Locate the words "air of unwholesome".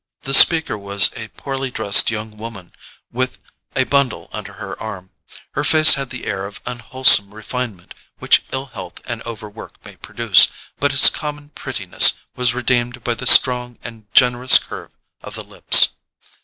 6.25-7.31